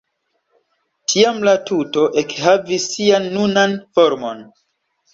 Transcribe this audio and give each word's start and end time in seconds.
Tiam 1.13 1.37
la 1.49 1.53
tuto 1.71 2.07
ekhavis 2.23 2.91
sian 2.97 3.31
nunan 3.39 3.81
formon. 3.97 4.47